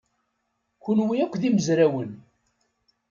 Kenwi 0.83 1.15
akk 1.25 1.35
d 1.41 1.43
imezrawen. 1.47 2.11